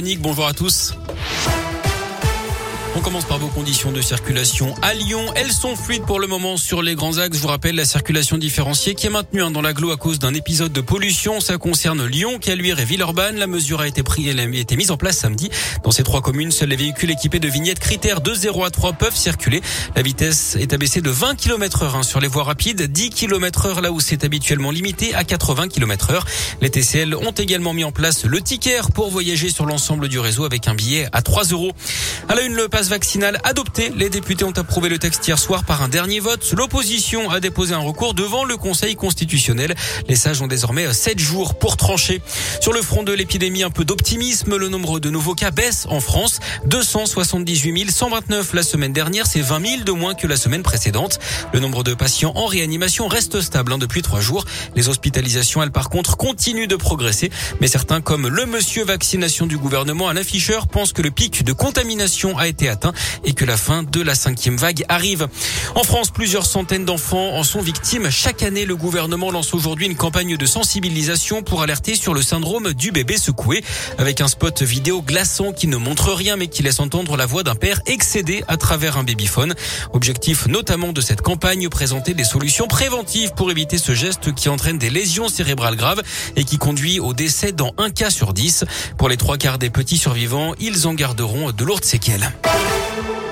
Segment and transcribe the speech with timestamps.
[0.00, 0.94] Bonjour à tous.
[2.96, 5.24] On commence par vos conditions de circulation à Lyon.
[5.36, 7.36] Elles sont fluides pour le moment sur les grands axes.
[7.36, 10.34] Je vous rappelle la circulation différenciée qui est maintenue hein, dans l'agglo à cause d'un
[10.34, 11.40] épisode de pollution.
[11.40, 13.36] Ça concerne Lyon, Caluire et Villeurbanne.
[13.36, 15.50] La mesure a été prise, elle a été mise en place samedi.
[15.84, 18.94] Dans ces trois communes, seuls les véhicules équipés de vignettes critères de 0 à 3
[18.94, 19.60] peuvent circuler.
[19.94, 23.66] La vitesse est abaissée de 20 km heure hein, sur les voies rapides, 10 km
[23.66, 26.26] heure là où c'est habituellement limité à 80 km heure.
[26.60, 30.44] Les TCL ont également mis en place le ticket pour voyager sur l'ensemble du réseau
[30.44, 31.72] avec un billet à 3 euros.
[32.28, 33.90] À la une, le passe vaccinal adopté.
[33.96, 36.54] Les députés ont approuvé le texte hier soir par un dernier vote.
[36.56, 39.74] L'opposition a déposé un recours devant le Conseil constitutionnel.
[40.06, 42.22] Les sages ont désormais 7 jours pour trancher.
[42.60, 44.56] Sur le front de l'épidémie, un peu d'optimisme.
[44.56, 46.38] Le nombre de nouveaux cas baisse en France.
[46.66, 49.26] 278 129 la semaine dernière.
[49.26, 51.18] C'est 20 000 de moins que la semaine précédente.
[51.52, 54.44] Le nombre de patients en réanimation reste stable hein, depuis trois jours.
[54.76, 57.32] Les hospitalisations, elles, par contre, continuent de progresser.
[57.60, 61.52] Mais certains, comme le monsieur vaccination du gouvernement, Alain Fischer, pensent que le pic de
[61.52, 62.92] contamination a été atteint
[63.24, 65.28] et que la fin de la cinquième vague arrive.
[65.74, 68.10] En France, plusieurs centaines d'enfants en sont victimes.
[68.10, 72.72] Chaque année, le gouvernement lance aujourd'hui une campagne de sensibilisation pour alerter sur le syndrome
[72.72, 73.64] du bébé secoué
[73.98, 77.42] avec un spot vidéo glaçant qui ne montre rien mais qui laisse entendre la voix
[77.42, 79.54] d'un père excédé à travers un babyphone.
[79.92, 84.78] Objectif notamment de cette campagne, présenter des solutions préventives pour éviter ce geste qui entraîne
[84.78, 86.02] des lésions cérébrales graves
[86.36, 88.64] et qui conduit au décès dans un cas sur dix.
[88.96, 92.32] Pour les trois quarts des petits survivants, ils en garderont de lourdes séquelles.
[93.00, 93.27] Thank you.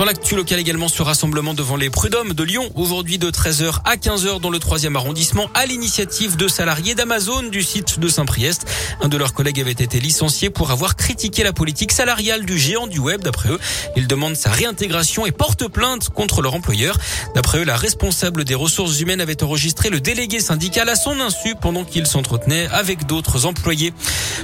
[0.00, 3.96] Dans l'actu local également, ce rassemblement devant les prud'hommes de Lyon, aujourd'hui de 13h à
[3.96, 8.64] 15h dans le 3e arrondissement, à l'initiative de salariés d'Amazon du site de Saint-Priest.
[9.02, 12.86] Un de leurs collègues avait été licencié pour avoir critiqué la politique salariale du géant
[12.86, 13.20] du web.
[13.20, 13.58] D'après eux,
[13.94, 16.96] ils demandent sa réintégration et portent plainte contre leur employeur.
[17.34, 21.56] D'après eux, la responsable des ressources humaines avait enregistré le délégué syndical à son insu
[21.60, 23.92] pendant qu'il s'entretenait avec d'autres employés.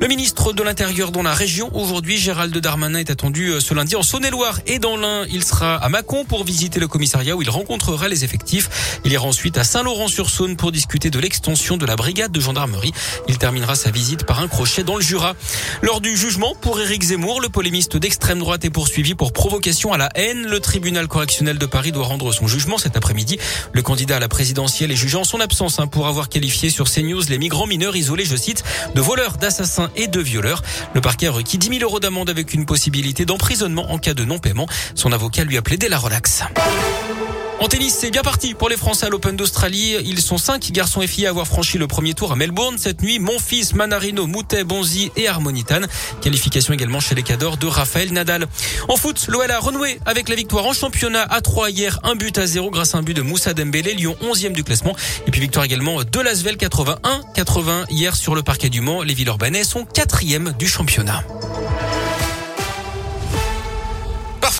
[0.00, 3.96] Le ministre de l'Intérieur dans la région, aujourd'hui, Gérald Darmanin est attendu euh, ce lundi
[3.96, 5.26] en Saône-et-Loire et dans l'Ain.
[5.42, 9.00] Il sera à Mâcon pour visiter le commissariat où il rencontrera les effectifs.
[9.04, 12.92] Il ira ensuite à Saint-Laurent-sur-Saône pour discuter de l'extension de la brigade de gendarmerie.
[13.26, 15.34] Il terminera sa visite par un crochet dans le Jura.
[15.82, 19.98] Lors du jugement pour Éric Zemmour, le polémiste d'extrême droite est poursuivi pour provocation à
[19.98, 20.46] la haine.
[20.46, 23.38] Le tribunal correctionnel de Paris doit rendre son jugement cet après-midi.
[23.72, 26.88] Le candidat à la présidentielle est jugé en son absence hein, pour avoir qualifié sur
[26.88, 28.62] CNews les migrants mineurs isolés, je cite,
[28.94, 30.62] de voleurs, d'assassins et de violeurs.
[30.94, 34.24] Le parquet a requis 10 000 euros d'amende avec une possibilité d'emprisonnement en cas de
[34.24, 34.68] non-paiement.
[34.94, 36.42] Son avocat lui a plaidé la relaxe.
[37.60, 39.96] En tennis, c'est bien parti pour les Français à l'Open d'Australie.
[40.04, 43.02] Ils sont cinq garçons et filles à avoir franchi le premier tour à Melbourne cette
[43.02, 43.20] nuit.
[43.20, 45.80] Mon fils, Manarino, Moutet, Bonzi et Harmonitan.
[46.20, 48.46] Qualification également chez les cadors de Raphaël Nadal.
[48.88, 52.36] En foot, l'OL a renoué avec la victoire en championnat à 3 hier, un but
[52.36, 54.96] à 0 grâce à un but de Moussa Dembélé, Lyon 11e du classement.
[55.28, 59.02] Et puis victoire également de Lasvel 81-80 hier sur le parquet du Mans.
[59.02, 61.22] Les villes urbaines sont quatrième du championnat.